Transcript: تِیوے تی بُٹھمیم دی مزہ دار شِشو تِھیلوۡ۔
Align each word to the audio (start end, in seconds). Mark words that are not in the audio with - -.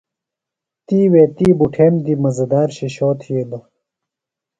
تِیوے 0.85 1.23
تی 1.35 1.47
بُٹھمیم 1.57 1.95
دی 2.05 2.13
مزہ 2.21 2.45
دار 2.51 2.69
شِشو 2.77 3.09
تِھیلوۡ۔ 3.19 3.65